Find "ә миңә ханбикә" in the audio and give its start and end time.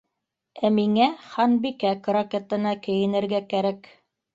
0.69-1.95